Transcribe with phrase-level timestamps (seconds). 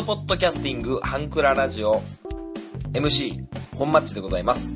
[0.00, 2.00] スイートポッドキャスティングハンクララジオ
[2.94, 3.44] MC
[3.76, 4.74] 本マッチでございます。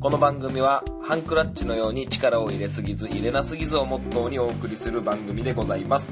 [0.00, 6.10] この番組はハンクラッチのように力を入れすぎず入れなすぎずをモットーにお送りする番組でございます。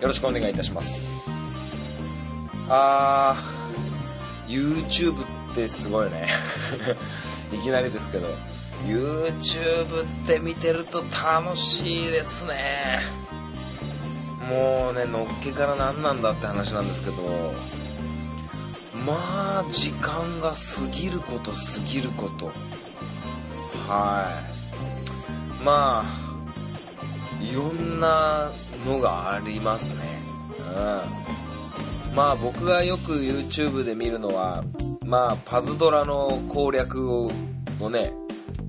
[0.00, 1.26] よろしくお願いいたします。
[2.70, 5.14] あー YouTube
[5.52, 6.28] ってすごいね。
[7.52, 8.28] いきなりですけど
[8.86, 11.02] YouTube って見てると
[11.42, 13.23] 楽しいですね。
[14.48, 17.16] もうねのっけから何なんだって話なんですけど
[19.06, 20.56] まあ時間が過
[20.90, 22.46] ぎること過ぎること。
[23.86, 24.42] は
[25.60, 25.64] い。
[25.64, 26.04] まあ
[27.42, 28.50] いろんな
[28.86, 29.96] のがありますね。
[32.10, 32.14] うん。
[32.14, 34.64] まあ僕がよく YouTube で見るのは
[35.04, 37.30] まあパズドラの攻略を
[37.90, 38.12] ね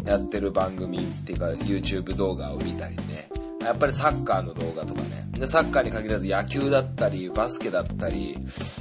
[0.06, 3.30] やってる番組っていうか YouTube 動画を見たりね。
[3.66, 5.10] やっぱりサッカーの動画とかね。
[5.32, 8.38] でサッカーに限らず野球だったりバスケだったり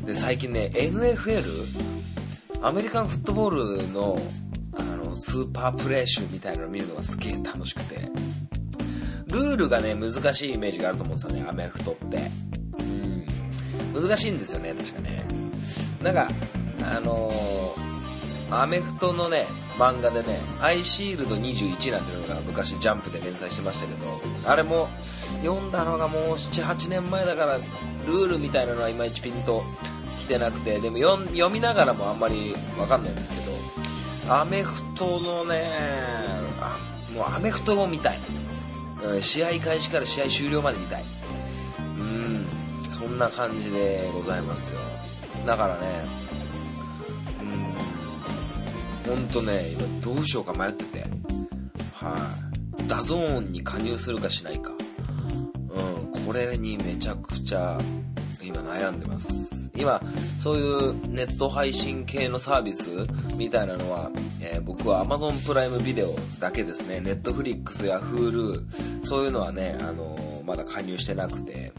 [0.07, 1.43] で最近ね NFL
[2.63, 4.17] アメリカンフットボールの
[4.77, 8.09] あのスーパープレー集みたいなのを見るのがすげえ楽しくて。
[9.29, 12.31] ルールがね難しいイメージがあると思うんですよねアメフトって。
[13.95, 14.09] うん。
[14.09, 15.25] 難しいんですよね確かね。
[16.03, 16.29] なんか
[16.83, 17.84] あのー
[18.51, 19.47] アメフトのね
[19.79, 24.07] 漫画でね「アイシールド21」なんていうのが昔ジャンプで連載してましたけど
[24.45, 24.89] あれも
[25.43, 29.63] 読んだのがもう78年前だからルールみたいなのはいまいちピンと
[30.21, 33.33] きてなくてでも読みながらもあんまり分かんないんです
[34.23, 35.63] けどアメフトのね
[36.61, 36.79] あ
[37.15, 38.19] もうアメフトを見たい、
[39.05, 41.05] うん、試合開始から試合終了まで見たい。
[41.99, 42.47] うん
[42.89, 44.81] そんな感じでございますよ。
[45.47, 46.24] だからね
[49.07, 51.05] ほんとね今どうしようか迷ってて。
[51.95, 52.17] は
[52.79, 52.89] い。
[52.89, 54.71] DAZN に加入するかしないか。
[54.71, 57.79] うんこれにめちゃくちゃ
[58.43, 59.29] 今悩んでます。
[59.77, 60.01] 今
[60.41, 63.07] そういうネット配信系のサービス
[63.37, 64.11] みたいなのは、
[64.41, 66.99] えー、僕は Amazon プライムビデオだけですね。
[66.99, 71.73] Netflix や Hulu そういうのはね、あのー、まだ加入してなくて。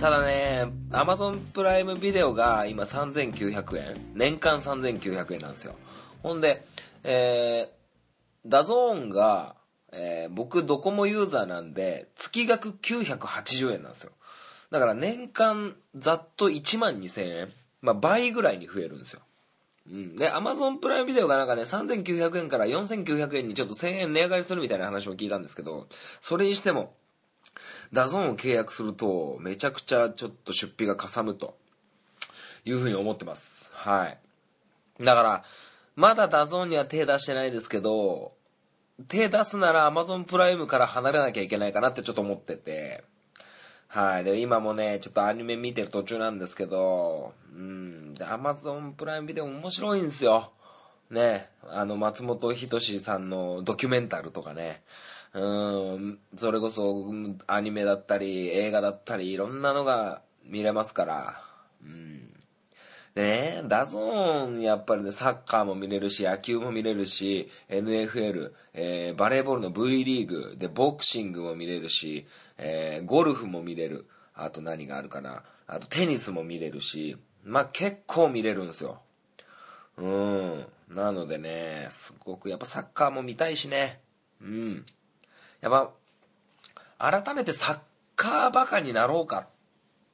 [0.00, 3.94] ただね Amazon プライムビデオが今3900円。
[4.14, 5.74] 年間3900円なんですよ。
[6.22, 6.64] ほんで、
[7.04, 9.54] えー、 DAZN が、
[9.92, 14.12] えー、僕ドコモユーザーなんで、月額980円なんですよ。
[14.70, 17.48] だから年間ざっと1万2000円。
[17.82, 19.20] まあ倍ぐらいに増えるんですよ。
[19.90, 20.16] うん。
[20.16, 25.86] で、 Amazon Prime Video がなんかね、3900円から4900円にちょっと1000円値上がりするみたいな話も聞いたんですけど、
[26.20, 26.94] それにしても、
[27.92, 31.56] DAZN を契約すると、めちゃくちゃちょっと出費がかさむと、
[32.64, 33.70] いうふうに思ってます。
[33.72, 34.18] はい。
[35.02, 35.44] だから、
[35.96, 38.32] まだ DAZN には手出してないですけど、
[39.08, 43.04] 手出すなら Amazon プライムから離れなきゃいけないかなってちょっと思ってて、
[43.88, 44.24] はい。
[44.24, 48.14] で、今もね、ちょっとアニメ見てる途中なんですけど、うん。
[48.14, 50.52] で、Amazon プライムビデオ面白いんですよ。
[51.10, 51.48] ね。
[51.68, 54.82] あの、松本人志さんのドキュメンタルとかね。
[55.32, 55.40] う
[55.98, 56.18] ん。
[56.36, 57.04] それこそ、
[57.48, 61.42] アニメだったり、映画だったり、いろんなのが見れますから。
[61.84, 62.29] うん。
[63.14, 72.26] でね、 DAZN、やっぱりね、サッカーも見れるし、野球も見れるし、NFL、えー、バレーボールの V リーグ、で、ボクシングも見れるし、
[72.56, 74.06] えー、ゴルフも見れる。
[74.34, 75.42] あと何があるかな。
[75.66, 79.00] あとテニスも見れるし、まあ、結構見れるんですよ。
[79.96, 80.66] うん。
[80.88, 84.00] なのでね、すごくやっぱサッカーも見たいしね。
[84.40, 84.86] うん。
[85.60, 85.92] やっ
[86.98, 87.78] ぱ、改めてサッ
[88.16, 89.48] カーバカになろうか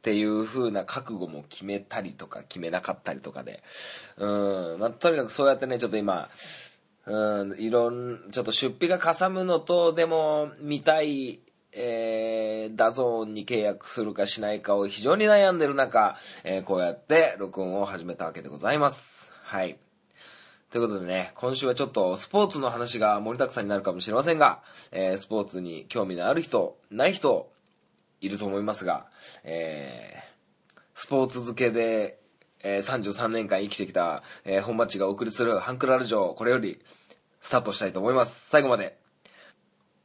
[0.06, 3.64] っていう風な覚悟も決めたりとか決めなかったりとかで、
[4.16, 6.28] うん、まあ、とにかくそうやってね、ちょっと今、
[7.06, 11.40] うん、いろん、ちょっと出費がかさむのと、でも、見たい、
[11.72, 19.32] えー、 DAZN に契約するかしないかを非常に悩んでる中、えー、こうやって録音を始めたわけでございます。
[19.42, 19.76] はい。
[20.70, 24.62] ということでね、今週はちょっとスポーツの話が盛りだくさんになるかもしれませんが、
[24.92, 27.50] えー、スポーツに興味のある人、ない人、
[28.20, 29.06] いると思いますが、
[29.44, 32.18] えー、スポーツ漬けで、
[32.62, 36.80] えー、33年間生きてきた、えー、本町がお送りするハンクラル城、これより
[37.40, 38.48] スタートしたいと思います。
[38.48, 38.96] 最後まで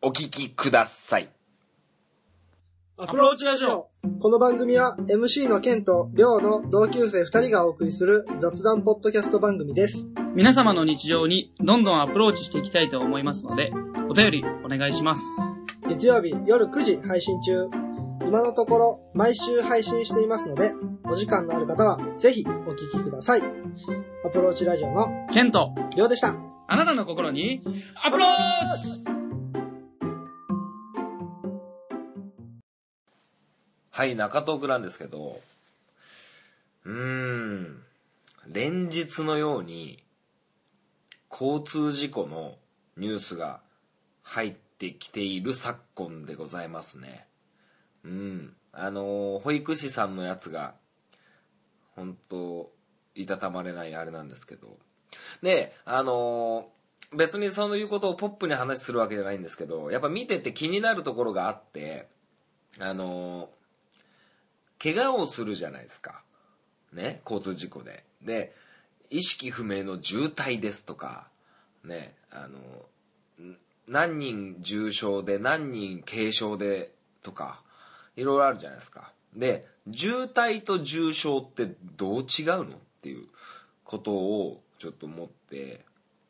[0.01, 1.29] お聞きください。
[2.97, 10.05] アプローチラジオこの番組は MC のケンとリョウの同級生2人がお送りする雑談ポッドキャスト番組です。
[10.35, 13.71] 皆様の日常にどんどんアプローチしていきたいと思いますので、
[14.07, 15.23] お便りお願いします。
[15.89, 17.80] 月曜日夜9時配信中。
[18.31, 20.71] 今のところ毎週配信していますので、
[21.03, 23.41] お時間のある方はぜひお聞きください。
[24.25, 26.37] アプローチラジオのケント、りょうでした。
[26.69, 27.61] あなたの心に
[28.01, 28.29] アプロー
[28.77, 29.03] チ
[33.89, 35.41] はい、中東区なんですけど、
[36.85, 37.83] うーん
[38.47, 40.01] 連日のように
[41.29, 42.55] 交通事故の
[42.95, 43.59] ニュースが
[44.23, 47.25] 入ってきている昨今でございますね
[48.05, 48.55] うん。
[48.73, 50.75] あの保育士さんのやつが
[51.95, 52.71] 本当
[53.15, 54.77] いたたまれないあれなんですけど。
[55.41, 56.69] であの
[57.13, 62.07] 別にそういうことをポップに話するわけじゃないんですけどやっぱ見てて気になるところがあって
[62.79, 63.49] あの
[64.81, 66.23] 怪我をするじゃないですか。
[66.93, 68.03] ね交通事故で。
[68.21, 68.55] で
[69.09, 71.27] 意識不明の重体ですとか
[71.83, 72.57] ねあの
[73.45, 73.57] ん
[73.87, 77.61] 何人重傷で何人軽傷でとか
[78.15, 79.11] いろいろあるじゃないですか。
[79.35, 82.67] で重体と重傷ってどう違うのっ
[83.01, 83.27] ていう
[83.83, 85.81] ことをちょっと思って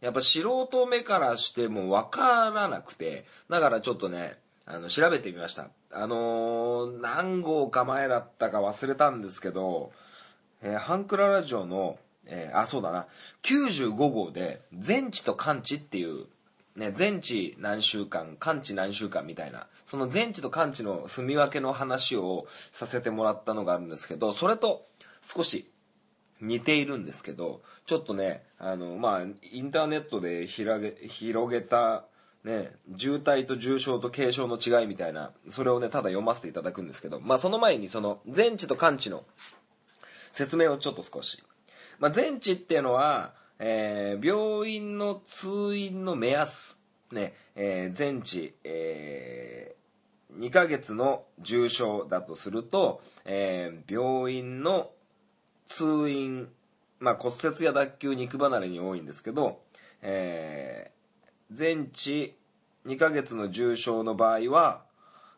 [0.02, 5.70] やっぱ素人目からしても分からなくてだからちょっとねあの調べてみました。
[5.94, 9.92] あのー何号か前だったか忘れたんですけど、
[10.62, 11.98] えーハンクララジオの、
[12.28, 13.08] えーあそうだな。
[13.44, 16.28] 95号で「全知と完知」っていう
[16.76, 24.88] ね、全知何週間完治何週間みたいなその全知と完治の住み分けの話をさせてもらったのがあるんですけどそれと
[25.22, 25.70] 少し
[26.40, 29.22] 似ているんですけどちょっとねあのまあ
[29.52, 32.06] インターネットで広げ広げた
[32.46, 39.26] ね重体と重症と軽症の違いみたいなそれをねただ読ませていただくんですけどまあその前にその全知と完治の
[40.32, 41.44] 説明をちょっと少し、
[42.00, 46.80] まあ、全治っていうのは、えー病院の通院の目安
[47.12, 49.76] ね、えー全治、え
[50.36, 54.90] 2ヶ月の重症だとすると、えー病院の
[55.68, 56.50] 通院、
[57.00, 59.62] まあ、骨折や脱臼肉離れに多いんですけど、
[60.02, 62.34] えー全治
[62.88, 64.86] 2ヶ月の重症の場合は、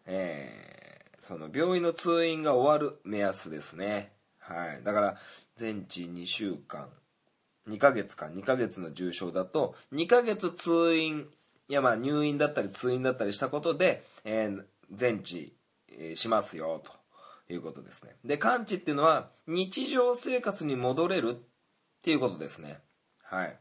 [0.05, 0.73] えー
[1.19, 4.11] その病院の通院が終わる目安ですね。
[4.39, 4.83] はい。
[4.83, 5.17] だから
[5.55, 6.89] 全治2週間
[7.69, 11.27] 2ヶ月か2ヶ月の重症だと2ヶ月通院
[11.69, 15.55] いやまあ入院だったり通院だったりしたことで、えー全治、
[15.91, 16.91] えーしますよと
[17.51, 18.15] いうことですね。
[18.23, 21.35] で完治っていうのは日常生活に戻れるっ
[22.03, 22.79] ていうことですね。
[23.23, 23.57] はい。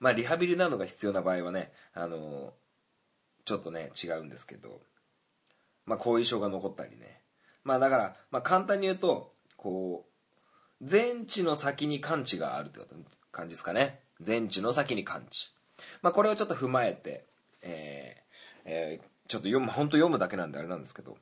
[0.00, 2.50] まあリハビリなどが必要な場合はねあのー
[3.44, 4.80] ちょっとね違うんですけど
[5.84, 7.20] まあ後遺症が残ったりね。
[7.64, 10.13] まあだから、まあ、簡単に言うとこう
[10.84, 12.94] 全治の先に完治があるってこと
[13.32, 14.00] 感じですかね。
[14.20, 15.50] 全治の先に完治
[16.02, 17.24] まあこれをちょっと踏まえて
[17.62, 21.16] えーえーちょっと読む本当読むだけなんであれなんですけど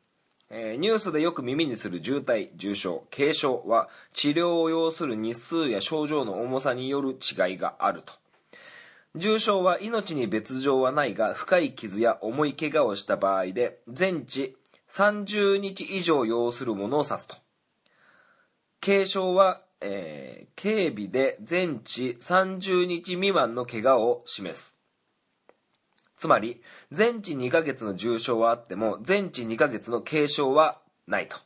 [0.51, 8.15] えーニュースでよく耳にする重体重症軽症は治療を要する日数や症状の重さによる違いがあると。
[9.15, 14.57] 重症は命に別状はないが深い傷や重い怪我をした場合で全治
[14.89, 17.37] 30日以上要するものを指すと。
[18.85, 24.79] 軽症は、えー軽微で全治30日未満の怪我を示す。
[26.17, 26.63] つまり
[26.93, 31.37] 全治2ヶ月の重症はあっても全治2ヶ月の軽症はないと。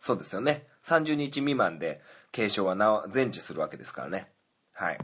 [0.00, 0.66] そうですよね。
[0.84, 2.00] 30日未満で
[2.32, 4.28] 軽症はな全治するわけですからね。
[4.72, 4.98] はい。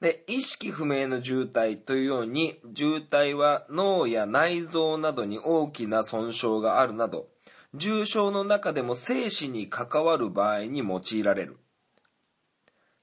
[0.00, 7.28] で意識不明の重体というように重体は脳や内臓などに大きな損傷があるなど
[7.76, 11.58] 重症の中でも生死に関わる場合に用いられる。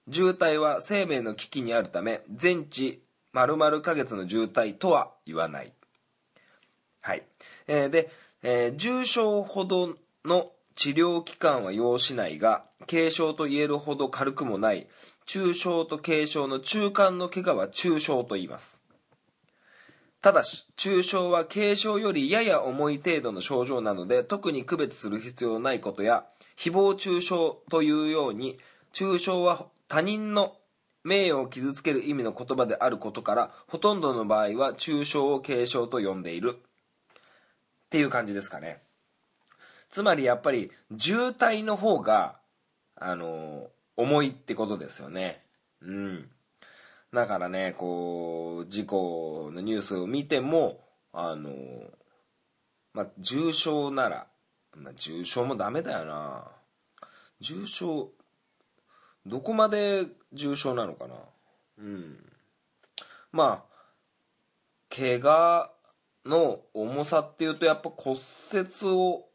[0.08, 3.01] 重体は生命の危機にあるため全治
[3.32, 5.74] 〇〇ヶ月の重体とは言わない。
[7.01, 7.24] はい、
[7.68, 8.12] えーで、
[8.42, 14.88] えー重症ほどの治療期間は要しないが軽症と言えるほど軽くもない。
[15.25, 18.83] 中症と軽症の中間の怪我は中症と言います。
[20.24, 26.25] ただし中傷は軽症よりやや重い程度の症状なので特に区別する必要ないことや
[26.58, 27.36] 誹謗中傷
[27.70, 28.58] というように
[28.94, 30.56] 中傷は他人の
[31.03, 36.56] 名誉を傷つける意味の言葉であることからほとんどの場合は中傷を軽症と呼んでいる。
[36.56, 38.82] っていう感じですかね。
[39.89, 42.38] つまりやっぱり渋滞の方が
[42.96, 45.44] あの重いってことですよね。
[45.82, 46.30] うん。
[47.13, 50.79] だからねこう事故のニュースを見ても
[51.12, 51.51] あの
[52.93, 54.27] まあ重症なら、
[54.75, 56.48] まあ、重症もダメだよな。
[57.39, 58.10] 重症
[59.25, 61.15] どこまで重症なのかな。
[61.79, 62.17] うん。
[63.32, 63.74] まあ
[64.89, 65.72] 怪我
[66.25, 68.17] の重さっていうとやっぱ骨
[68.53, 69.25] 折を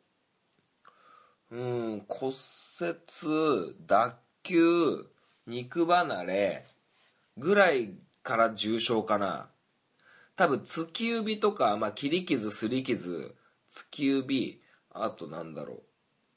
[1.50, 2.32] うん骨
[2.80, 5.06] 折脱臼
[5.47, 6.66] 肉離れ
[7.38, 9.49] ぐらいから重症かな
[10.37, 13.35] 多分突き指とか、まあ、切り傷すり傷
[13.73, 15.83] 突き指あとなんだろ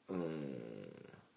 [0.10, 0.62] ううん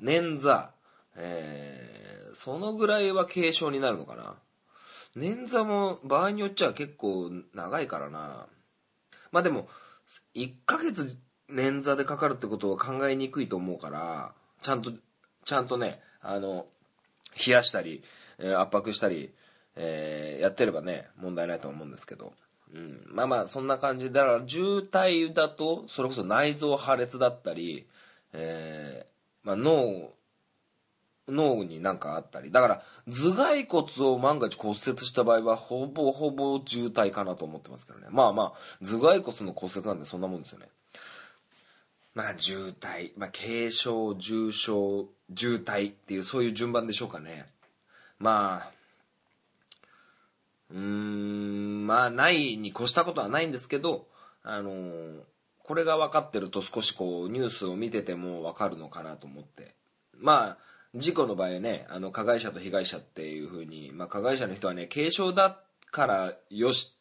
[0.02, 0.68] 捻挫
[1.16, 4.34] えー、そのぐらいは軽症になるのかな。
[5.16, 8.46] 捻挫も場合によっちゃ結構長いからな。
[9.30, 9.68] まあでも、
[10.34, 11.16] 1ヶ月
[11.50, 14.92] 捻挫でかかるってことは考えにくいと思うから、ちゃんと、
[15.44, 16.66] ちゃんとね、あの、
[17.46, 18.02] 冷やしたり、
[18.38, 19.32] えー、圧迫したり、
[19.76, 22.32] えー、やってればね、問題ないと思うんですけど。
[22.74, 27.86] うん、まあまあ、そんな感じでだから、渋滞だと、それこそ内臓破裂だったり、
[28.32, 30.12] えー、まあ脳、
[31.28, 32.50] 脳になんかあったり。
[32.50, 38.08] だから、頭蓋骨を万が一骨折した場合は、ほぼほぼ渋滞かなと思ってますけどね。
[38.10, 40.68] まあまあ、頭蓋骨の骨折なんでそんなもんですよね。
[42.14, 47.46] まあ、渋滞、まあ、軽症、重症、渋滞っていう、そういう順番でしょうかね。
[48.18, 48.73] まあ、
[50.74, 54.08] うーん、まあ、ないに越したことはないんですけど、
[54.42, 55.20] あのー、
[55.62, 59.76] これが分かってると少しこう、ニュースを見てても分かるのかなと思って。
[60.18, 66.98] まあ、事故の場合ね、あの、加害者と被害者っていう風に、まあ、加害者の人はね、軽症だからよし、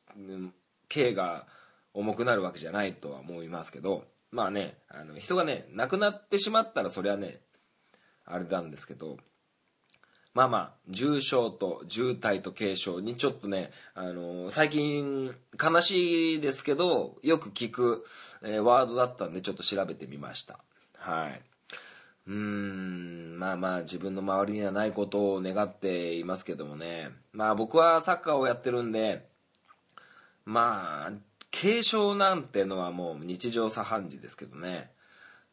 [0.88, 1.48] 刑が
[1.94, 7.42] 重くなるわけじゃないとは思いますけど、まあね、あの、人がね、亡くなってしまったらそれはね、
[8.26, 9.18] あれなんですけど、
[10.34, 18.06] まあまあ、重症と重体と軽症にちょっとね、あのー、最近悲しいですけど、よく聞く、
[18.42, 20.60] えー、ワードだったんでちょっと調べてみました。
[20.98, 21.42] はい。
[22.26, 27.12] うーん、まあまあ自分の周りにはないことを願っていますけどもね。
[27.32, 29.28] まあ僕はサッカーをやってるんで、
[30.46, 31.12] まあ、
[31.52, 34.90] 軽症なんてのはもう日常茶飯事ですけどね。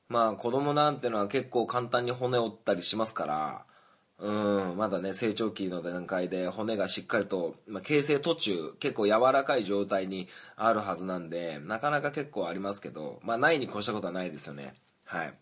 [0.09, 3.65] まあ子供なんてのは結構簡単に骨折ったりしますから、
[4.21, 14.75] うん、まだね、成長期の段階で骨がしっかりと、まあ、形成途中、結構柔らかい状態にあるはずなんで、なかなか結構ありますけど、まあ、ないに越したことはないですよね。
[15.05, 15.35] はい。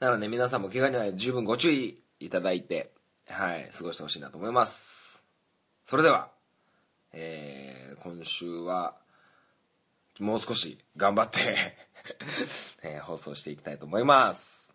[0.00, 2.92] なので皆さんも怪我には十分ご注意いただいて、
[3.26, 5.24] はい、過ごしてほしいなと思います。
[5.84, 6.30] それでは、
[7.14, 8.96] えー、今週は、
[10.20, 11.56] もう少し頑張って
[12.82, 14.74] えー、放送していきたいと思います。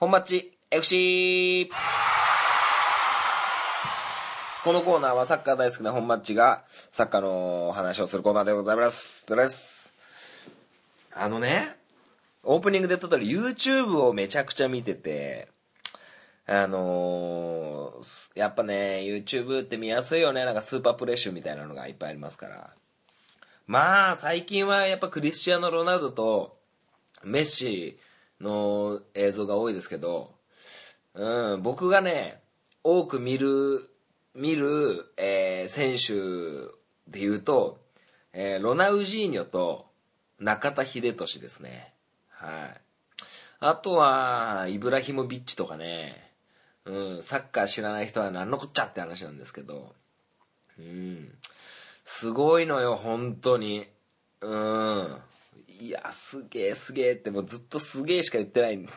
[0.00, 1.68] 本町 FC!
[4.62, 9.26] このコーナーはサッカー大好きな本マッチがサッカーの話をするコーナーでございます。
[9.26, 9.92] です。
[11.12, 11.74] あのね、
[12.44, 15.48] オープニングで言った通り YouTube をめちゃくちゃ見てて、
[16.46, 20.44] あのー、やっぱね、YouTube って見やすいよね。
[20.44, 22.70] なんかスーパープレッシュみたいなのがいっぱいありますから。
[23.66, 26.56] まあ、最近はやっぱクリスチアーノ・ロナウドと
[27.24, 27.98] メッシ
[28.40, 30.34] の映像が多いですけど、
[31.14, 32.40] うん、僕がね、
[32.84, 33.88] 多く見る、
[34.34, 36.72] 見る、えー、選手
[37.10, 37.78] で言うと、
[38.32, 39.86] えー、ロナウジーニョと
[40.38, 41.92] 中田秀俊ですね。
[42.30, 42.80] はい。
[43.60, 46.30] あとは、イブラヒモビッチとかね、
[46.84, 49.94] うん、サッカー知らない人は何のこっちゃって話なんですけど、
[50.78, 51.32] うん、
[52.04, 53.86] すごいのよ、本当に。
[54.40, 55.16] うん。
[55.66, 58.88] いや、すげえすげえってもうずっとすげえしか言ってないん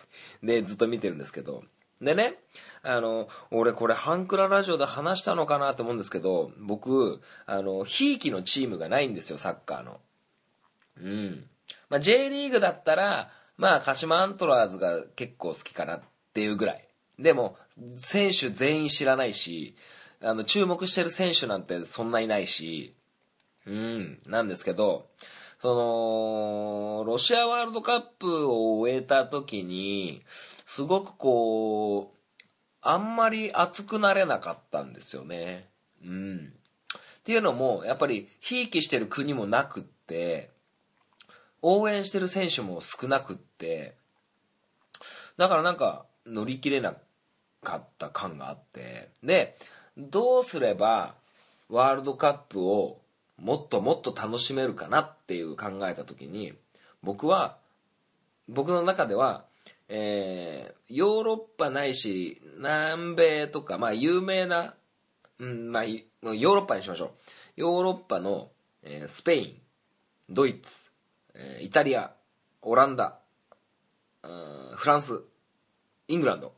[0.44, 1.64] で、ずっと見てるんですけど。
[2.02, 2.36] でね、
[2.82, 10.00] あの、俺これハンクララジオで話したのかなって思うんですけど、僕、あの、ひいきのチームがないんですよ、サッカーの。
[11.00, 11.46] うん。
[11.90, 16.02] まあ、J リーグだったら、まあ、鹿島アントラーズが結構好きかなっ
[16.34, 16.88] ていうぐらい。
[17.20, 17.58] でも、
[17.98, 19.76] 選手全員知らないし、
[20.22, 22.96] あの、注目してる選手なんてそんないないし、
[23.66, 25.10] うん、なんですけど、
[25.62, 30.24] その、ロシアワールドカップを終えた時に、
[30.66, 32.18] すごくこう、
[32.82, 35.70] あんまり熱くなれなかったんですよね。
[36.04, 36.54] うん。
[37.20, 40.50] っていうのも、やっぱり、ひいきしてる国もなくって、
[41.62, 43.94] 応援してる選手も少なくって、
[45.38, 46.96] だからなんか、乗り切れな
[47.62, 49.56] かった感があって、で、
[49.96, 51.14] どうすれば、
[51.70, 53.01] ワールドカップを
[53.42, 56.54] もっともっと楽しめるかなっていう考えた時に
[57.02, 57.58] 僕は
[58.48, 59.46] 僕の中では、
[59.90, 64.76] えー、ヨーロッパないし南米とか、まあ、有名な、
[65.40, 67.12] うんまあ、ヨーロッパにしましょう。
[67.56, 68.50] ヨーロッパの、
[68.84, 69.62] えー、スペイン
[70.30, 70.92] ドイツ、
[71.34, 72.12] えー、イタリア
[72.62, 73.18] オランダ、
[74.22, 75.20] フランス、
[76.08, 76.54] イングランド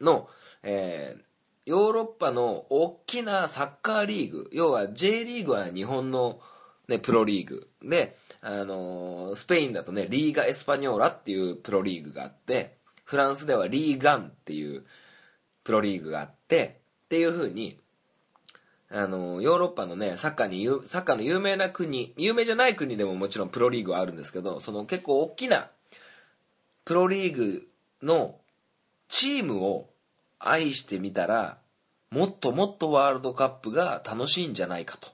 [0.00, 0.28] の、
[0.64, 1.33] えー
[1.66, 6.40] ヨーロッパの大きなサッカーリーグ、要は J リーグは日本の、
[6.88, 7.70] ね、プロリーグ。
[7.82, 14.84] で、あのースペインだとね、リーガ・エスパニョーラっていうプロリーグがあって、フランスではリーガンっていう
[15.62, 17.78] プロリーグがあって、っていう風に、
[18.90, 25.70] あのーヨーロッパのね、サッカーに、サッカーの有名な国、有名じゃない国でももちろんプロリーグはあるんですけど、その結構大きな
[26.84, 27.66] プロリーグ
[28.02, 28.38] の
[29.08, 29.93] チームを
[30.46, 31.58] 愛してみたら、
[32.10, 35.08] もっともっとワールドカップが楽しいんじゃないかと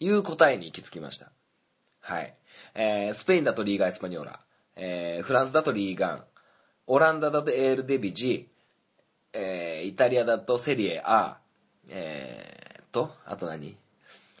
[0.00, 1.30] いう答えに行き着きました。
[2.00, 2.34] はい。
[2.74, 4.40] えースペインだとリーガ・エスパニョーラ、
[4.76, 6.24] えーフランスだとリーガン、
[6.86, 8.48] オランダだとエール・デビジ、
[9.32, 11.36] えーイタリアだとセリエ A、
[11.88, 13.76] えーと、あと何？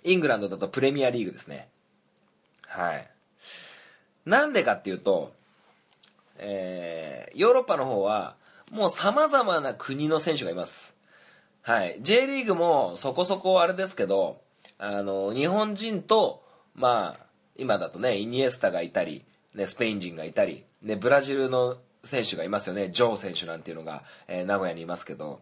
[0.04, 1.68] イングランドだとプレミアリーグですね。
[2.66, 3.08] はい。
[4.24, 5.32] なんでかっていうと、
[6.38, 8.34] えーヨーロッパの方は、
[8.72, 10.96] もう様々な国の選手がいます。
[11.60, 11.98] はい。
[12.00, 14.40] J リーグもそこそこあれですけど、
[14.78, 16.42] あの、日本人と、
[16.74, 25.40] まあ、今だとね、イニエスタがいたり、ね、スペイン人がいたり、ね、ブラジルの選手がいますよね、ジョー選手なんていうのが、えー名古屋にいますけど、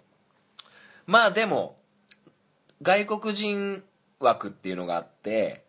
[1.06, 1.76] まあでも、
[2.82, 3.84] 外国人
[4.18, 5.62] 枠っていうのがあって、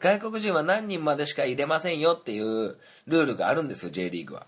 [0.00, 4.46] 外国人は何人までしか入れませんよっていうルールがあるんですよ、J リーグは。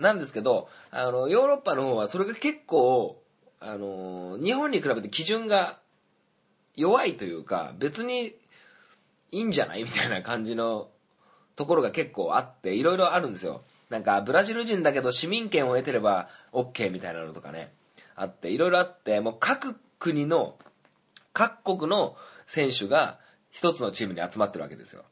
[0.00, 3.22] なんですけど、あの、ヨーロッパの方はそれが結構、
[3.60, 5.78] あの、日本に比べて基準が
[6.74, 8.34] 弱いというか、別に
[9.32, 10.88] いいんじゃないみたいな感じの
[11.56, 13.62] ところが結構あって、いろいろあるんですよ。
[13.90, 17.72] なんか、ブラジル人だけど市民権を得てれば OK みたいなのとかね、
[18.16, 20.56] あって、いろいろあって、もう各国の、
[21.34, 23.18] 各国の選手が
[23.50, 25.04] 一つのチームに集まってるわけですよ。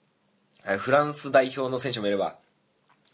[0.78, 2.36] フランス代表の選手もいれば、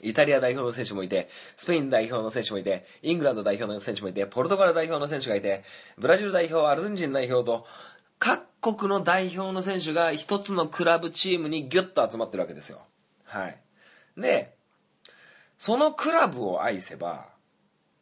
[0.05, 5.65] イタリア代表の選手もいて、スペイン代表の選手もいて、イングランド代表の選手もいて、ポルトガル代表の選手がいて、
[5.99, 7.67] ブラジル代表、アルゼンチン代表と、
[8.19, 12.83] 各国の代表の選手が一つのクラブチームにギュッと集まってるわけですよ。
[13.25, 13.61] はい。
[14.17, 14.55] で、
[15.59, 17.29] そのクラブを愛せば、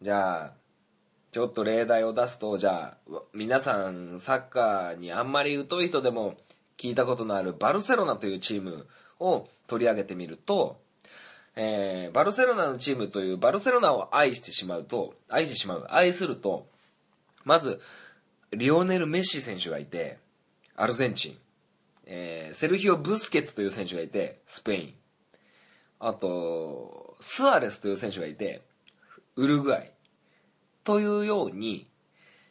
[0.00, 0.52] じゃあ、
[1.32, 6.36] ちょっと例題を出すと、じゃあ、皆さんサッカーにあんまり疎い人でも
[6.76, 8.86] 聞いたことのあるバルセロナというチーム
[9.18, 10.81] を取り上げてみると、
[11.56, 16.66] えーバルセロナのチームというバルセロナを愛してしまうと、愛してしまう、愛すると、
[17.44, 17.80] まず、
[18.52, 20.18] リオネル・メッシ選手がいて、
[20.76, 21.38] アルゼンチン。
[22.04, 24.94] えーセルヒオ・ブスケツという選手がいて、スペイン。
[26.00, 28.62] あと、スアレスという選手がいて、
[29.36, 29.92] ウルグアイ。
[30.84, 31.86] というように、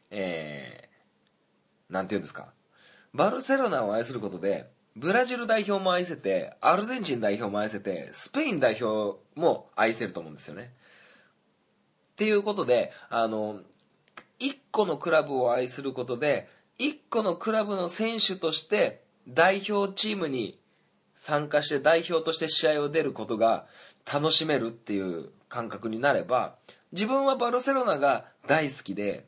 [0.10, 2.54] えー、なんていうんですか。
[3.14, 10.74] バルセロナを愛することで、ブラジル代表も愛せて、アルゼンチン代表も愛せて、スペイン代表も愛せると思うんですよね。
[12.14, 13.62] っていうことで、あの、
[14.38, 20.60] 一個のクラブを愛することで、一個のクラブの選手として代表チームに
[21.14, 23.68] 参加して代表として試合を出ることが
[24.12, 26.56] 楽しめるっていう感覚になれば、
[26.92, 29.26] 自分はバルセロナが大好きで、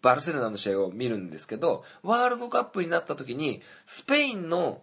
[0.00, 4.80] バルセロナの試合を見るんですけど、ワールドカップになった時に、スペインの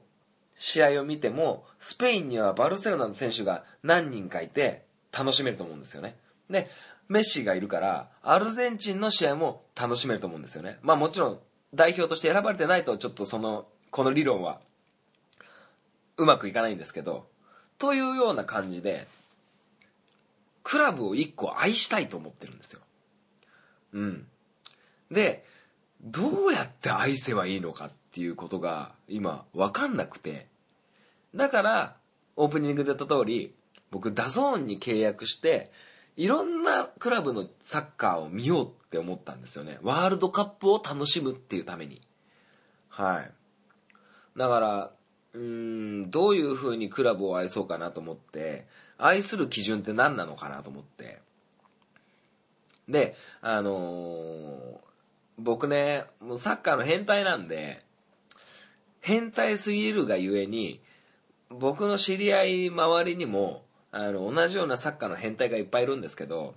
[0.56, 6.18] 試合を見ても、スペインにはバルセロナの選手が何人かいて楽しめると思うんですよね。
[6.50, 6.70] で、
[7.08, 10.78] メッシがいるから、アルゼンチンの試合も楽しめると思うんですよね。
[10.82, 11.40] まあもちろん、
[11.74, 14.60] 代表として選ばれてないと、ちょっとその、この理論は、
[16.18, 17.28] うまくいかないんですけど、
[17.78, 19.08] というような感じで、
[20.64, 22.82] クラブを一個愛したいと思ってるんですよ。
[23.94, 24.28] うん。
[25.12, 25.46] で、
[26.02, 30.48] どうやって愛せばいいのかっていうことが今わかんなくて。
[31.36, 31.96] だから、
[32.36, 33.54] オープニングで言った通り、
[33.92, 35.72] 僕 DAZN に契約して、
[36.16, 39.78] いろんなクラブのサッカーを見ようって思ったんですよね。
[39.82, 42.02] ワールドカップを楽しむっていうために。
[42.90, 43.32] はい。
[44.38, 44.92] だから、
[45.34, 48.68] うーん、どういう風にクラブを愛そうかなと思って、
[48.98, 51.20] 愛する基準って何なのかなと思って。
[52.88, 54.89] で、あのー
[55.40, 57.84] 僕ね、もうサッカーの変態なんで、
[59.02, 60.82] 変態すぎるがゆえに、
[61.50, 66.56] 僕の知り合い周りにも、あの、同じようなサッカーの変態がいっぱいいるんですけど、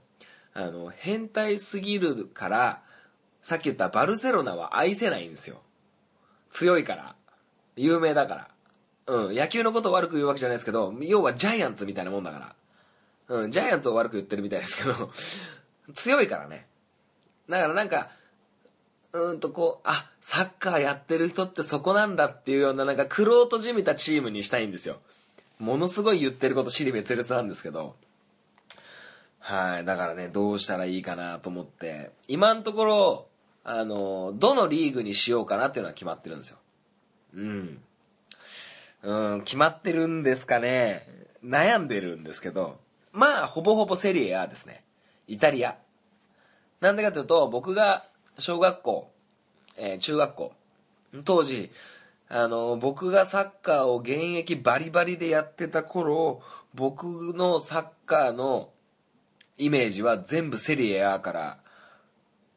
[0.52, 2.82] あの、変態すぎるから、
[3.40, 5.62] さっき言ったバルセロナは愛せないんですよ。
[6.50, 7.16] 強いから。
[7.76, 8.48] 有名だから。
[9.06, 12.54] うん、野球のことを悪く言うわけじゃないですけど、要はジャイアンツみたいなもんだか
[13.28, 13.36] ら。
[13.36, 15.10] うん、ジャイアンツを悪く言ってるみたいですけど、
[15.94, 16.66] 強いからね。
[17.48, 18.10] だからなんか、
[19.12, 25.00] うんとこう、あ、サッカーやってる人ってそこなんだっていうようななんか、クロートじみたチームにしたいんですよ。
[25.58, 27.94] ものすごい言ってること尻滅裂なんですけど、
[29.38, 29.84] はい。
[29.84, 33.26] だからね、どうしたらいいかなと思って、今のところ、
[33.64, 36.58] あの、どのリーグにしようかなっていうのは決まってるんですよ。
[37.34, 37.82] うん。
[39.02, 41.06] うん、決まってるんですかね。
[41.44, 42.78] 悩んでるんですけど、
[43.12, 44.84] まあ、ほぼほぼセリエ A ですね。
[45.26, 45.76] イタリア。
[46.80, 48.04] なんでかというと、僕が
[48.38, 49.12] 小学校、
[49.76, 50.52] えー中学校、
[51.24, 51.70] 当時、
[52.28, 56.42] あの、僕がサッカーを現役バリバリでやってた頃、
[56.74, 58.70] 僕のサッカーの
[59.58, 61.58] イメージは全部セリエ A から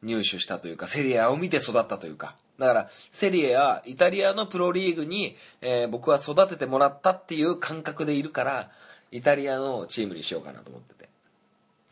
[0.02, 8.70] 入手したというか、セリエ A を見て育ったというか、だから、セリエ A、イタリアのプロリーグに、えー僕は育ててもらったっていう感覚でいるから、
[9.10, 11.08] イタリアのチームにしようかなと思ってて。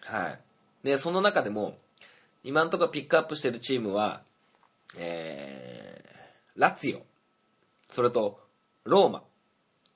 [0.05, 0.39] はい。
[0.83, 1.77] で、その中でも、
[2.45, 4.21] 今んとこピックアップしてるチームは、
[4.99, 7.03] えー、ラツィオ、
[7.91, 8.39] それと、
[8.85, 9.23] ローマ、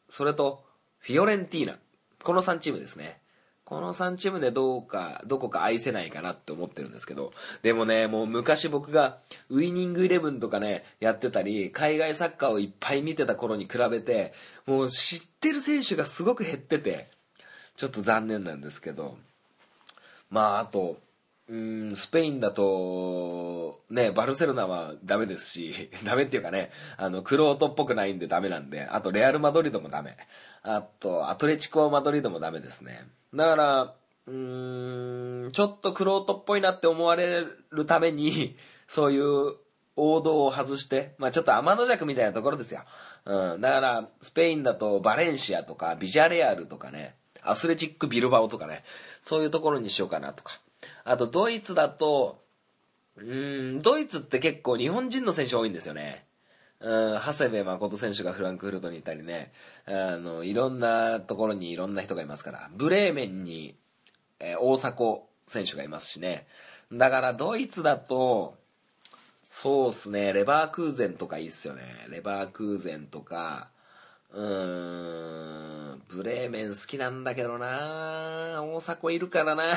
[0.09, 0.65] それと、
[0.99, 1.77] フィオレンティーナ。
[2.23, 3.21] この3チームですね。
[3.67, 9.19] この3チームでどうか、どこか愛せないかなって思ってるんですけど、でもね、もう昔僕が
[9.51, 14.33] ウイニングイレブンとかね、やってたり、海外サッカーをいっぱい見てた頃に比べて、
[14.65, 17.11] もう知ってる選手がすごく減ってて、
[17.77, 19.19] ちょっと残念なんですけど、
[20.31, 20.99] まあ、あと、
[21.49, 30.15] うん、スペインだと、ね、バルセロナはダメですし、 ダメっていうかね、あの、クロートっぽくないんでダメなんで、あと、レアル・マドリードもダメ。
[30.63, 33.09] あと、アトレチコ・マドリードもダメですね。
[33.35, 33.95] だから、
[34.27, 39.57] うーん、ちょっとクロートっぽいなって思われるために、 そういう
[39.97, 42.83] 王道を外して、まあちょっと天の弱みたいなところですよ。
[43.25, 48.85] うん、だから、スペインだとバレンシアとか、ビジャレアルとかね、アスレチック・ビルバオとかね、
[49.23, 50.61] そういうところにしようかなとか。
[51.11, 52.45] あと、ドイツだと、
[53.17, 56.27] うーん、ドイツって結構日本人の選手多いんですよね。
[56.81, 59.53] うん、長谷部誠選手がフランクフルトにいたりね、
[59.87, 63.75] あの、いろんなところにいろんな人がいますから、ブレーメンに、
[64.39, 66.47] えー大迫選手がいますしね。
[66.93, 68.57] だからドイツだと、
[69.51, 71.83] そうっすね、レバークーゼンとかいいっすよね。
[72.11, 73.71] レバークーゼンとか、
[74.31, 79.75] うーん、ブレーメン好きなんだけどな大迫いるからな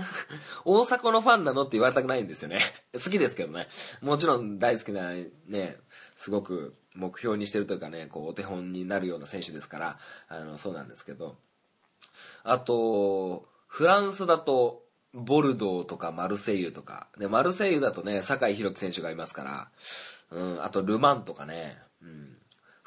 [0.64, 2.60] 大迫のファンなのって言われたくないんですよね。
[2.94, 3.68] 好きですけどね。
[4.00, 5.12] もちろん大好きな
[5.46, 5.78] ね、
[6.16, 11.36] すごく目標にしてるというかね、こうお手本になるような選手ですから、あの、そうなんですけど。
[12.42, 17.08] あと、フランスだと、ボルドーとかマルセイユとか。
[17.18, 19.70] で、マルセイユだとね、酒井宏樹選手がいますから。
[20.30, 21.78] うん、あとルマンとかね。
[22.02, 22.39] うん。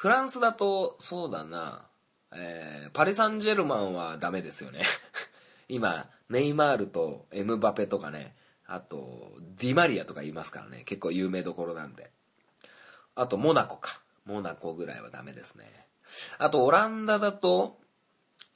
[0.03, 1.87] フランスだと、そうだな、
[2.33, 4.81] えー、パリ・サンジェルマンはダメですよね。
[5.69, 8.35] 今、ネイマールとエムバペとかね、
[8.67, 12.11] あと、ディマリアとか言いますからね、結構有名どころなんで。
[13.15, 14.01] あと、モナコか。
[14.25, 15.87] モナコぐらいはダメですね。
[16.37, 17.79] あと、オランダだと、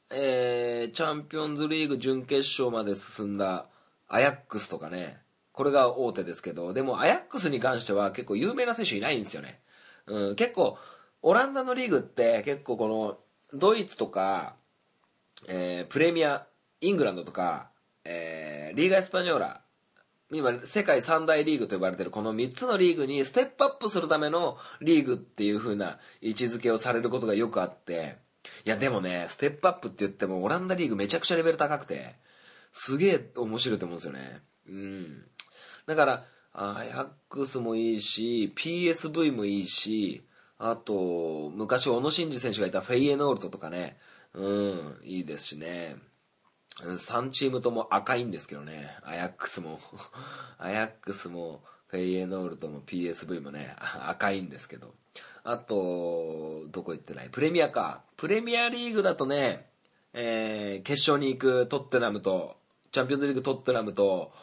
[0.10, 3.68] えー、チャンピオンズリーグ準決勝まで進んだ
[4.10, 5.22] アヤックスとかね、
[5.54, 9.62] これが大手ですけど、でもアヤックスに関しては結構有名な選手いないんですよね。
[10.08, 10.78] うん、結構、
[11.30, 13.18] オランダのリーグって結構この、
[13.54, 14.56] ドイツとか、
[15.50, 16.48] えープレミア、
[16.80, 17.70] イングランドとか、
[18.06, 19.62] えーリーガ・エスパニョーラ、
[20.32, 28.20] 今、世界三大リーグと呼ばれてるこの3つのリーグにステップアップするためのリーグっていう風な位置づけをされることがよくあって、
[28.64, 32.16] いやでもね、ステップアップって言ってもオランダリーグめちゃくちゃレベル高くて、
[32.72, 34.42] すげえ面白いと思うんですよね。
[34.70, 35.26] うん。
[35.88, 40.24] だから、アヤックスもいいし、PSV もいいし、
[40.60, 43.98] あと、昔小野伸二選手がいたフェイエノールトとかね、
[44.34, 45.98] うん、いいですしね。
[46.84, 48.96] 3チームとも赤いんですけどね。
[49.04, 49.80] アヤックスも、
[50.60, 54.94] アヤックスも、フェイエノールとも PSV もね、 赤いんですけど。
[55.44, 57.30] あと、どこ行ってない？
[57.30, 58.04] プレミアか。
[58.18, 59.70] プレミアリーグだとね、
[60.14, 62.58] えー決勝に行くトッテナムと、
[62.92, 64.34] チャンピオンズリーグトッテナムと、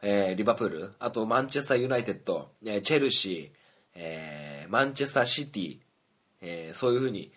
[0.00, 3.65] えーリバプール、あとマンチェスターユナイテッド、えーチェルシー、
[3.96, 5.78] えーマンチェスターシティ、
[6.40, 7.32] えーそういう風に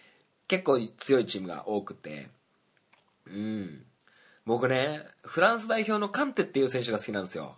[0.48, 2.30] 結構強いチームが多くて、
[3.28, 3.84] うん。
[4.46, 7.56] 僕ね、フランス代表のカンテっていう選手が好きなんですよ。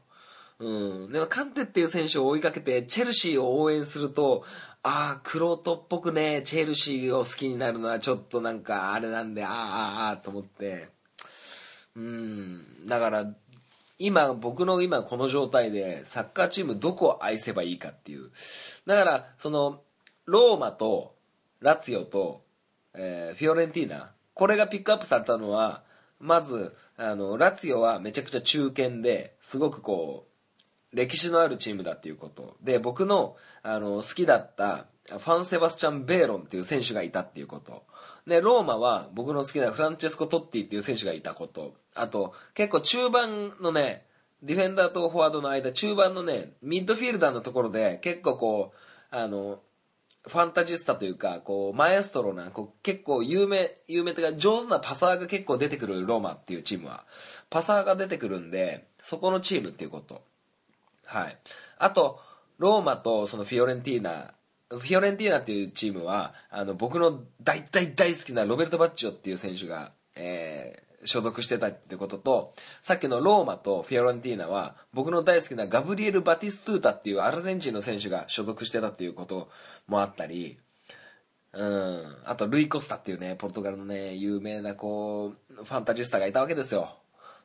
[0.59, 1.11] うん。
[1.11, 4.43] でもカンテっていう選手を追いかけて、チェルシーを応援すると、
[4.83, 10.89] ああ、クロートっぽくね、チェルシーを好きになるのはちょっとなんかあれなんで、ああ、ああ、ああ、と思って。
[11.95, 12.85] うん。
[12.85, 13.25] だから、
[14.03, 18.31] 今、僕の今この状態で、サッカーチームどこを愛せばいいかっていう。
[18.87, 19.83] だから、その、
[20.25, 21.15] ローマと、
[21.59, 22.43] ラツィオと、
[22.95, 25.83] えーフィオレンティーナ、これがピックアップされたのは、
[26.19, 30.25] まず、あの、ラツィオはめちゃくちゃ中堅で、すごくこ
[30.91, 32.57] う、歴史のあるチームだっていうこと。
[32.63, 37.83] で、僕の、あの、好きだった、ファン・セバスチャン・ベーロンっていう選手がいたっていうこと。
[38.27, 41.73] で、ローマは僕の好きなフランチェスコ・トッティっていう選手がいたこと。
[41.95, 44.05] あと、結構中盤のね、
[44.43, 49.59] ディフェンダーとフォワードの間、中盤のね、ミッドフィールダーのところで、結構こう、あの、
[50.27, 57.05] ファンタジスタというか、こう、マエストロな、こう、結構有名、有名というか、上手なパサーが結構出てくるローマっていうチームは。
[57.49, 60.21] パサーが出てくるんで、そこのチームっていうこと。
[61.05, 61.37] はい。
[61.79, 62.19] あと、
[62.59, 64.33] ローマとそのフィオレンティーナ、
[64.79, 79.49] フィオレンティーナっていうチームは、あの、僕の大大大好きなロベルト・バッチョっていう選手が、えー所属してたってことと、さっきのローマとフィオレンティーナは、僕の大好きなガブリエル・バティストゥータっていうアルゼンチンの選手が所属してたっていうこと
[79.87, 80.59] もあったり、
[81.53, 82.17] うん。
[82.23, 87.00] あと、ルイ・コスタっていうね、ポルトガルのね、有名な、こう、ファンタジスタがいたわけですよ。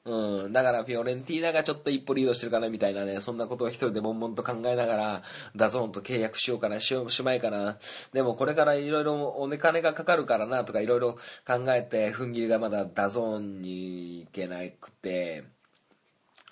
[0.07, 0.53] うん。
[0.53, 5.23] だから、フィオレンティーナがちょっと一歩リードしてるかな、みたいなね、そんなことを一人で悶々と考えながら、
[5.57, 7.77] DAZN と契約しようかな、しよう、しまいかな。
[8.12, 11.14] でも、これからいろいろお金がかかるからな、とかいろいろ
[11.45, 15.42] 考えて、踏ん切りがまだ DAZN に行けなくて、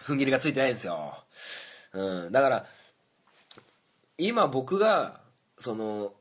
[0.03, 1.15] 踏ん切りがついてないんですよ。
[1.93, 2.33] うん。
[2.33, 2.67] だから、
[4.19, 5.21] 今僕が、
[5.59, 6.13] その、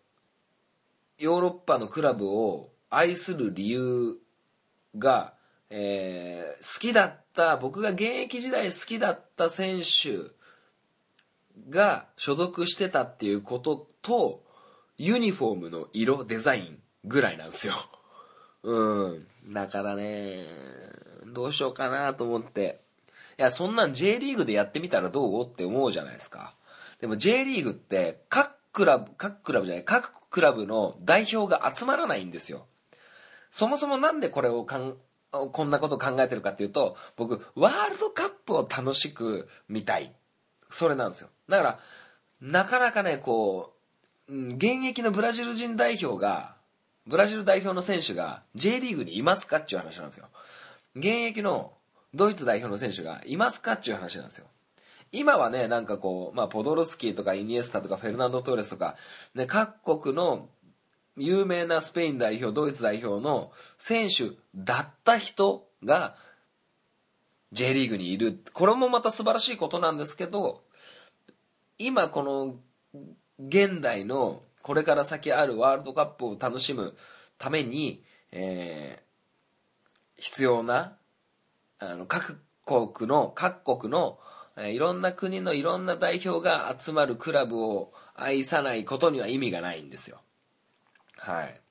[1.17, 4.19] ヨーロッパのクラブを愛する理由
[4.99, 5.32] が、
[5.75, 10.31] えー好きだった僕が現役時代好きだった選手
[11.69, 14.43] が所属してたっていうことと
[14.97, 17.73] ユニフォームの色デザインぐらいなんですよ。
[18.63, 19.27] うん。
[19.49, 20.45] だからね
[21.25, 22.79] どうしようかなと思って。
[23.37, 26.53] いやそんなん J リーグでやってみたらどうって思うじゃないですか。
[27.01, 32.67] でも J リーグって各クラブ各クラブじゃない各クラブの代表が集まらないんですよ。
[33.49, 34.95] そもそもなんでこれをかん、
[35.33, 40.13] こんなことを考えてるかっていうと、僕、ワールドカップを楽しく見たい。
[40.69, 41.29] それなんですよ。
[41.49, 41.79] だから、
[42.39, 43.73] なかなかね、こ
[44.29, 46.55] う、現役のブラジル人代表が、
[47.07, 50.27] ブラジル代表の選手が J リーグにいますかっていう話なんですよ。
[50.95, 51.73] 現役の
[52.13, 54.45] ドイツ代表の選手がいますかっていう話なんですよ。
[55.11, 58.95] 今はね、なんかこう、まあ、ポドルスキーとかイニエスタとかフェルナンド・トーレスとか、
[59.35, 60.47] ね、各国の
[61.15, 66.15] 有名なスペイン代表、ドイツ代表の選手だった人が
[67.51, 68.39] J リーグにいる。
[68.53, 70.63] これもまた素晴らしいことなんですけど、
[71.77, 72.55] 今この
[73.39, 76.95] 現代のこれから先あるワールドカップを楽しむ
[77.37, 79.03] ために、えー
[80.15, 80.95] 必要な
[81.79, 84.19] あの各国の各国の、
[84.55, 90.22] えーいろんな国のいろんな代表が集まるクラブを愛さないことには意味がないんですよ。
[91.23, 91.61] はい。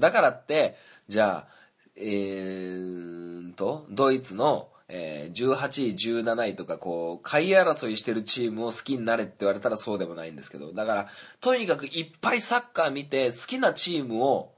[0.00, 0.76] だからって、
[1.08, 1.48] じゃあ、
[1.94, 11.08] えーと、ドイツの、えー18位、17位とか、こう、下位争いしてるチームを好きになれって言われたらそうでもないんですけど、だから、
[11.40, 14.54] とにかくいっぱいサッカー見て、好きなチームを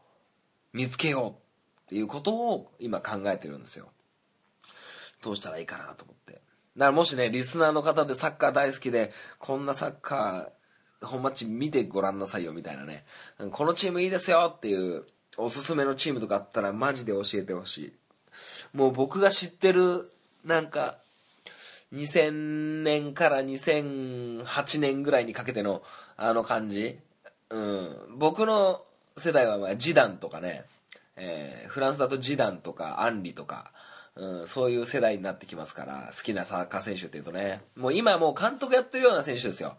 [0.73, 3.89] 見つけようっていうことを今考えてるんですよ。
[5.23, 6.35] どうしたらいいかなと思って。
[6.35, 6.43] だか
[6.77, 10.60] らもしね、リスナーの方でサッカー大好きで、こんなサッカー、
[11.03, 13.05] 本マッチ見てごらんなさいよみたいなね。
[13.53, 15.05] このチームいいですよっていう
[15.37, 17.93] おすすめのチームとかあったらマジで教えてほしい。
[18.75, 20.11] もう僕が知ってる、
[20.45, 20.99] なんか、
[21.93, 25.83] 2000年から2008年ぐらいにかけての
[26.17, 26.99] あの感じ。
[27.51, 27.97] うん。
[28.17, 28.83] 僕の
[29.17, 30.65] 世代はまあジダンとかね、
[31.17, 33.73] えーフランスだとジダンとかアンリとか、
[34.17, 39.77] うん、そういう世代になってきますから、好きなサッカー選手っていうとね、もう今もう監督やってるような選手ですよ。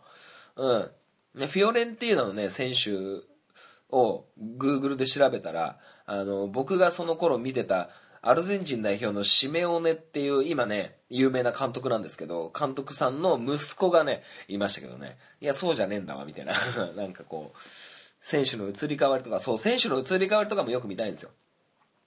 [0.55, 0.91] うん。
[1.35, 3.25] フィオレンティーナのね、選手
[3.89, 4.25] を
[4.57, 7.89] Google で調べたら、あの、僕がその頃見てた
[8.23, 16.53] アルゼンチン代表のシメオネっていう今ね、有名な監督なんですけど、監督さんの息子がね、いましたけどね、いや、そうじゃねえんだわ、みたいな。
[16.95, 17.59] なんかこう、
[18.21, 21.31] 選手の移り変わりとか、そう、選手の移り変わりとかもよく見たいんですよ。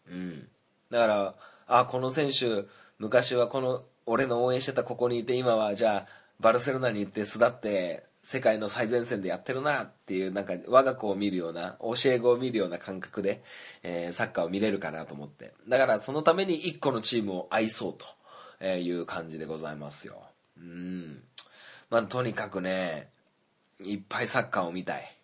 [0.09, 0.49] うん。
[0.91, 1.35] だから、
[1.67, 2.65] あ、この選手、
[2.99, 6.07] 昔はこの、俺の応援してたここにいて、今はじゃあ、
[6.39, 13.45] バルセロナに行って巣立って、世界の最前線でやってるなっていう、なんか、我が子を見るような、教え子を見るような感覚で、
[13.83, 15.53] えーサッカーを見れるかなと思って。
[15.69, 17.95] だから、そのために一個のチームを愛そう
[18.63, 20.23] という感じでございますよ。
[20.59, 21.23] うん。
[21.91, 23.11] まあ、とにかくね、
[23.85, 25.17] いっぱいサッカーを見たい。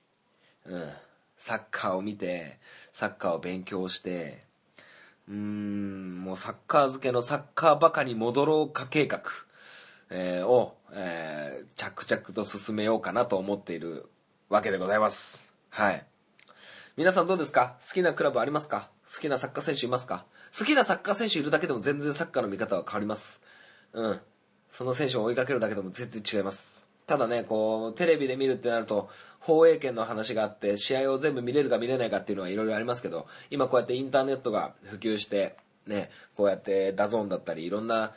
[0.67, 0.91] うん。
[1.39, 2.59] サッカーを見て、
[2.93, 4.45] サッカーを勉強して、
[5.27, 9.23] うーん、もうサッカー漬けのサッカーバカに戻ろうか計画、
[10.11, 14.09] えーを、えー着々と進めようかなと思っている
[14.49, 15.53] わけでございます。
[15.69, 16.05] はい。
[16.97, 17.77] 皆さんどうですか？
[17.81, 18.91] 好きなクラブありますか？
[19.13, 20.25] 好きなサッカー選手いますか？
[20.59, 23.41] 好きなサッカー選手いるだけでも全然サッカーの見方は変わります。
[23.93, 24.21] うん。
[24.69, 26.87] その選手を追いかけるだけでも全然違います。
[27.07, 29.09] ただね、こう、テレビで見るってなると、
[29.41, 35.57] 放映権の話があって、試合を全部見れるか見れないかっていうのはいろいろありますけど、今こうやってインターネットが普及して、
[35.89, 38.13] ね、こうやって DAZN だったり、いろんな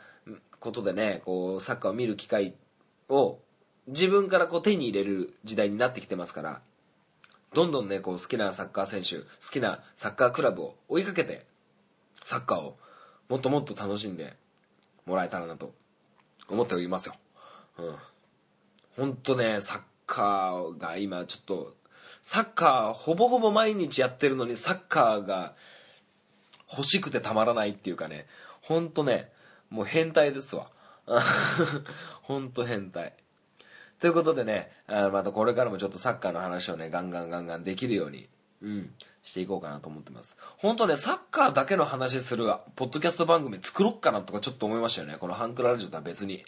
[0.60, 2.54] ことでね、こう、サッカーを見る機会
[3.08, 3.38] を、
[3.86, 6.60] 自分からこう手に入れる時代になってきてますから、
[7.52, 11.46] どんどんね、こう好きなサッカー選手、好きなサッカークラブを追いかけて、
[12.22, 12.76] サッカーを
[13.28, 14.34] もっともっと楽しんで
[15.06, 15.72] もらえたらなと
[16.48, 17.14] 思っておりますよ。
[17.78, 17.96] うん。
[18.96, 21.74] ほんとね、サッカーが今ちょっと、
[22.22, 25.54] サッカーほぼほぼ毎日やってるのにサッカーが
[26.70, 28.26] 欲しくてたまらないっていうかね、
[28.62, 29.30] ほんとね、
[29.68, 30.70] もう変態ですわ。
[32.22, 33.12] ほんと変態。
[34.00, 38.28] ということでね、あまたこれからもちょっとサッカーの話をね、ガンガンガンガンできるように、
[38.62, 38.90] うん、
[39.22, 40.36] していこうかなと思ってます。
[40.58, 45.16] 本当ね、サッカーだけの話する、ポッドキャスト番組作ろっかなとかちょっと思いましたよね。
[45.18, 46.44] このハンクララジオとは別に。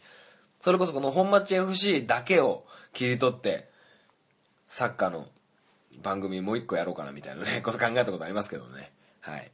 [0.60, 3.68] それこそこの本町 FC だけを切り取って、
[4.68, 5.28] サッカーの
[6.02, 8.92] 番組もう一個やろうかなみたいなね、こと考えたことありますけどね。
[9.20, 9.50] はい。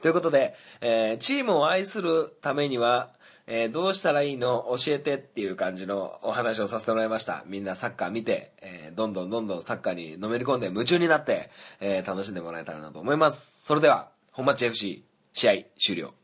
[0.00, 3.10] ということで、えーチームを愛するためには、
[3.46, 4.66] えーどうしたらいいの？
[4.84, 7.44] 教えてっていう感じのお話をさせてもらいました。
[7.46, 13.64] みんなサッカー見て、えーどんどんどんどんサッカーにのめり込んで夢中になって、えー楽しんでもらえたらなと思います。
[13.64, 16.19] それでは、本町 FC 試合終了。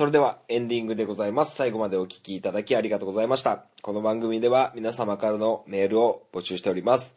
[0.00, 1.54] それではエンディングでございます。
[1.54, 3.64] 最後までお聞きいただきありがとうございました。
[3.82, 7.14] この番組では皆様からのメールを募集しております。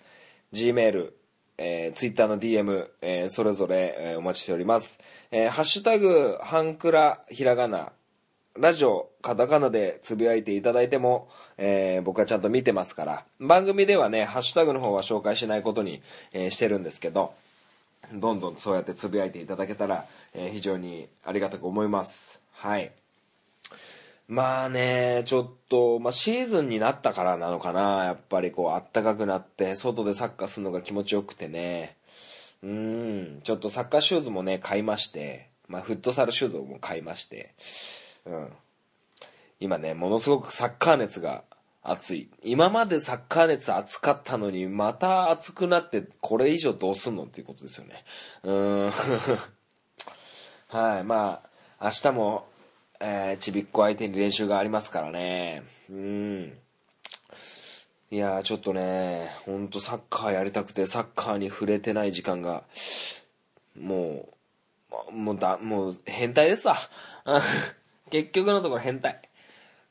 [0.52, 1.12] Gmail、
[1.58, 5.00] えー、Twitter の DM、えーそれぞれ、えーお待ちしております。
[5.32, 7.93] えーハッシュタグ、ハンクラ、ひらがな、
[8.60, 16.02] ラジオ、カタカナでつぶやいていただいても、えー僕はちゃんと見てますから、番組ではね、ハッシュタグの方は紹介しないことに、
[16.34, 17.34] えーしてるんですけど、
[18.13, 22.43] どんどんそうやってつぶやいていただけたら、えー非常にありがたく思います。
[22.54, 22.92] はい。
[24.28, 28.06] まあね、ちょっと、まあシーズンになったからなのかな。
[28.06, 31.98] やっぱりこう、あったかくなって、外でサッカーするのが気持ちよくてね。
[32.63, 37.54] うん、ちょっとサッカーシューズもね、買いまして、まあフットサルシューズも買いまして、
[38.26, 38.50] うん。
[39.60, 41.44] 今ね、ものすごくサッカー熱が
[41.84, 42.30] 熱い。
[42.44, 48.06] 今までサッカー熱熱かったのに、また熱くなって、これ以上どうすんのっていうことですよね。
[48.44, 48.52] う
[48.88, 48.92] ん。
[50.70, 51.50] はい、まあ、
[51.84, 52.48] 明日も、
[53.02, 55.63] えーちびっこ相手に練習がありますからね。
[55.89, 56.54] うん。
[58.10, 62.64] いやー、ちょっとね、ほんとサッカーやりたくて、サッカーに触れてない時間が、
[63.78, 64.30] も
[65.12, 66.78] う、もうだ、もう変態ですわ。
[68.10, 69.20] 結局のところ変態。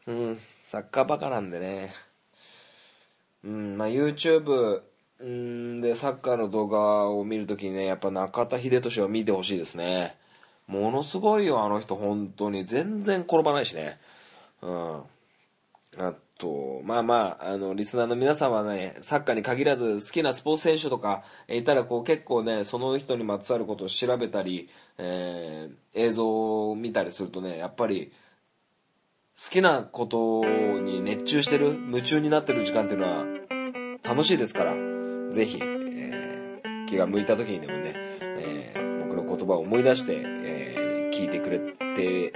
[0.06, 1.92] うん、サッカーバカなんでね。
[3.44, 4.80] うん、まあ YouTube、
[5.20, 10.21] うんでサッカーの動画を見るときにね、やっぱ中田秀俊を見てほしいですね。
[10.66, 12.64] ものすごいよ、あの人、本当に。
[12.64, 13.98] 全然転ばないしね。
[14.62, 15.02] うん。
[15.98, 28.12] あと、まあまあ、あの、リスナーの皆さんはね、サッカーに限らず好きなスポーツ選手とかいたら、こう結構ね、その人にまつわることを調べたり、えー映像を見たりするとね、やっぱり、
[29.36, 30.42] 好きなこと
[30.80, 33.24] に熱中してる、夢中になってる時間っていうのは
[34.02, 34.74] 楽しいですから、
[35.30, 38.81] ぜひ、えー気が向いた時にでもね、えー
[39.36, 41.58] 言葉を思い出して、えー聞いてくれ
[41.94, 42.32] て、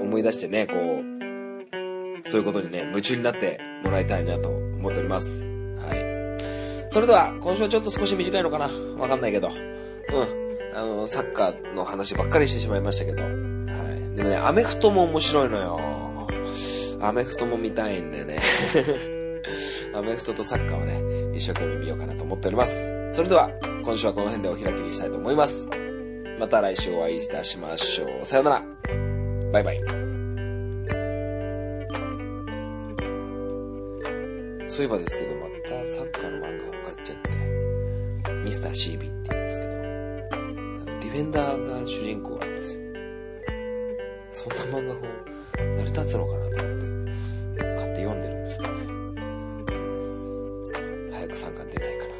[0.00, 5.48] 思い出してね、こう、そういうことにね、夢中になってもらいたいなと思っております。
[5.78, 6.92] はい。
[6.92, 8.68] それでは、今週はちょっと少し短いのかな？
[8.98, 9.48] わかんないけど。
[9.48, 9.54] うん。
[10.76, 13.22] あの、サッカーの話ばっかりしてしまいましたけど。
[13.22, 14.16] はい。
[14.16, 15.80] でもね、アメフトも面白いのよ。
[17.00, 18.38] アメフトも見たいんでね。
[19.94, 23.12] アメフトとサッカーをね、一生懸命見ようかなと思っております。
[23.12, 23.50] それでは、
[23.84, 25.66] 今週はこの辺でお開きにしたいと思います。
[26.38, 28.26] また来週お会いいたしましょう。
[28.26, 28.62] さよなら。
[29.52, 29.80] バイバイ。
[34.68, 42.80] そういえばですけど、またサッカーの漫画を買っちゃって、ミスター CB って言うんですけど、ディフェンダーが主人公なんですよ。
[44.30, 45.08] そんな漫画本、
[45.76, 47.06] 成り立つのかなと思っ
[47.54, 48.84] て、買って読んでるんですけどね。
[51.12, 52.15] 早く参加出ないかな。